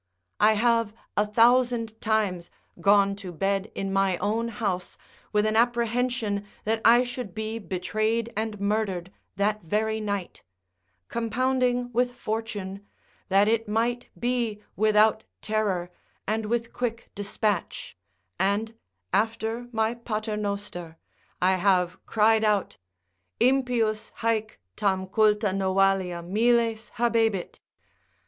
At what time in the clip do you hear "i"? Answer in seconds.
0.39-0.53, 6.83-7.03, 21.39-21.57